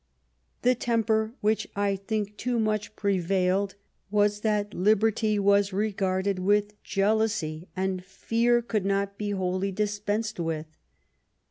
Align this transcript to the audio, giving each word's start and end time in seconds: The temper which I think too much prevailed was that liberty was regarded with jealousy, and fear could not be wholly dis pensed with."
The 0.63 0.73
temper 0.73 1.35
which 1.41 1.67
I 1.75 1.95
think 1.95 2.35
too 2.35 2.57
much 2.59 2.95
prevailed 2.95 3.75
was 4.09 4.39
that 4.39 4.73
liberty 4.73 5.37
was 5.37 5.71
regarded 5.71 6.39
with 6.39 6.73
jealousy, 6.83 7.67
and 7.75 8.03
fear 8.03 8.63
could 8.63 8.83
not 8.83 9.19
be 9.19 9.29
wholly 9.29 9.71
dis 9.71 9.99
pensed 9.99 10.39
with." 10.39 10.65